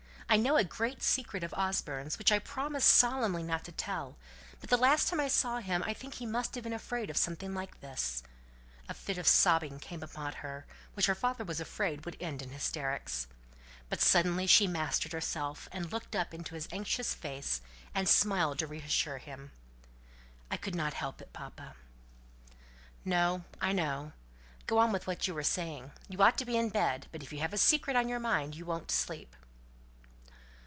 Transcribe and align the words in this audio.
I 0.33 0.37
know 0.37 0.55
a 0.55 0.63
great 0.63 1.03
secret 1.03 1.43
of 1.43 1.53
Osborne's, 1.55 2.17
which 2.17 2.31
I 2.31 2.39
promised 2.39 2.87
solemnly 2.87 3.43
not 3.43 3.65
to 3.65 3.73
tell; 3.73 4.15
but 4.61 4.69
the 4.69 4.77
last 4.77 5.09
time 5.09 5.19
I 5.19 5.27
saw 5.27 5.57
him 5.59 5.83
I 5.85 5.93
think 5.93 6.13
he 6.13 6.25
must 6.25 6.55
have 6.55 6.63
been 6.63 6.71
afraid 6.71 7.09
of 7.09 7.17
something 7.17 7.53
like 7.53 7.81
this." 7.81 8.23
A 8.87 8.93
fit 8.93 9.17
of 9.17 9.27
sobbing 9.27 9.77
came 9.77 10.01
upon 10.01 10.35
her, 10.35 10.65
which 10.93 11.07
her 11.07 11.15
father 11.15 11.43
was 11.43 11.59
afraid 11.59 12.05
would 12.05 12.15
end 12.21 12.41
in 12.41 12.51
hysterics. 12.51 13.27
But 13.89 13.99
suddenly 13.99 14.47
she 14.47 14.67
mastered 14.67 15.11
herself, 15.11 15.67
and 15.69 15.91
looked 15.91 16.15
up 16.15 16.33
into 16.33 16.55
his 16.55 16.69
anxious 16.71 17.13
face, 17.13 17.59
and 17.93 18.07
smiled 18.07 18.59
to 18.59 18.67
reassure 18.67 19.17
him. 19.17 19.51
"I 20.49 20.55
could 20.55 20.75
not 20.75 20.93
help 20.93 21.21
it, 21.21 21.33
papa!" 21.33 21.75
"No. 23.03 23.43
I 23.59 23.73
know. 23.73 24.13
Go 24.65 24.77
on 24.77 24.93
with 24.93 25.07
what 25.07 25.27
you 25.27 25.33
were 25.33 25.43
saying. 25.43 25.91
You 26.07 26.21
ought 26.21 26.37
to 26.37 26.45
be 26.45 26.55
in 26.55 26.69
bed; 26.69 27.07
but 27.11 27.21
if 27.21 27.33
you've 27.33 27.51
a 27.53 27.57
secret 27.57 27.97
on 27.97 28.07
your 28.07 28.19
mind 28.21 28.55
you 28.55 28.63
won't 28.63 28.91
sleep." 28.91 29.35